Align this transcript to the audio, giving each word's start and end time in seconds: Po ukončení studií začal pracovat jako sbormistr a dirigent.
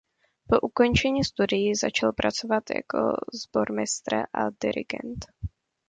Po 0.47 0.59
ukončení 0.59 1.23
studií 1.23 1.75
začal 1.75 2.13
pracovat 2.13 2.63
jako 2.75 3.17
sbormistr 3.45 4.13
a 4.15 4.49
dirigent. 4.63 5.25